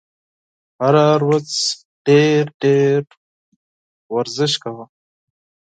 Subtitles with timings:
[0.81, 1.49] هره ورځ
[2.07, 3.01] ډېر ډېر
[4.15, 4.85] ورزش کوه!